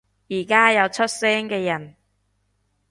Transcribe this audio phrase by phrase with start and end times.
[0.29, 1.95] 而家有出聲嘅人